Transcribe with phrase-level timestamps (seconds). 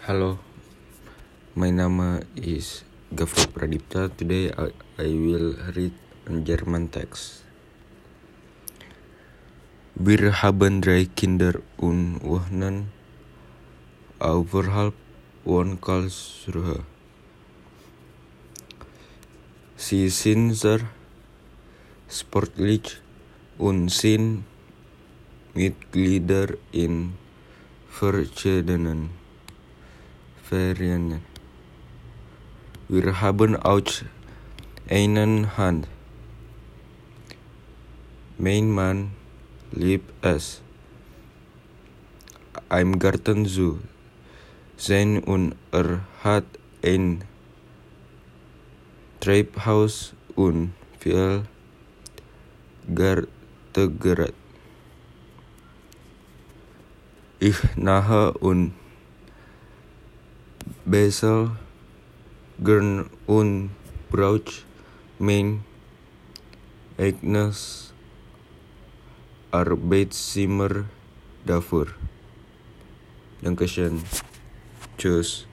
[0.00, 0.40] Hello,
[1.60, 4.08] my name is Gafur Pradipta.
[4.08, 5.92] Today I, I will read
[6.24, 7.44] a German text.
[9.94, 12.88] Wir haben drei Kinder und wohnen
[14.18, 14.96] außerhalb
[15.44, 16.80] von Karlsruhe.
[19.76, 20.80] Sie sind sehr
[22.08, 23.04] sportlich
[23.58, 24.48] und sind
[25.52, 27.12] Mitglieder in
[27.90, 29.19] verschiedenen
[30.50, 31.22] Vereinen.
[32.88, 33.86] Wir haben auch
[34.88, 35.86] einen Hund.
[38.36, 39.12] Mein Mann
[39.70, 40.60] liebt es,
[42.68, 43.78] im Garten zu
[44.76, 46.46] sein und er hat
[46.82, 47.22] ein
[49.20, 51.44] Treibhaus und viel
[52.92, 54.34] Gartengerät.
[57.38, 58.79] Ich nahe und
[60.90, 61.52] Basel
[62.58, 63.70] gern und
[64.10, 64.50] brauch
[65.20, 65.62] mein
[66.98, 67.94] eigenes
[69.52, 70.84] Arbeitszimmer
[71.46, 71.86] dafür.
[73.40, 74.02] Dankeschön.
[74.98, 75.49] Tschüss.